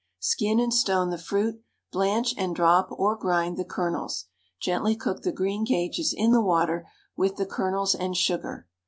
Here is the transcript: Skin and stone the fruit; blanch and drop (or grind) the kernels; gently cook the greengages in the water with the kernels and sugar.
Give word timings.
Skin 0.17 0.59
and 0.59 0.73
stone 0.73 1.11
the 1.11 1.17
fruit; 1.19 1.61
blanch 1.91 2.33
and 2.35 2.55
drop 2.55 2.87
(or 2.91 3.15
grind) 3.15 3.55
the 3.55 3.63
kernels; 3.63 4.25
gently 4.59 4.95
cook 4.95 5.21
the 5.21 5.31
greengages 5.31 6.11
in 6.11 6.31
the 6.31 6.41
water 6.41 6.87
with 7.15 7.35
the 7.35 7.45
kernels 7.45 7.93
and 7.93 8.17
sugar. 8.17 8.67